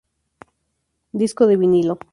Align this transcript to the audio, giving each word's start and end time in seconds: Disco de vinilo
Disco 1.11 1.45
de 1.45 1.57
vinilo 1.57 1.99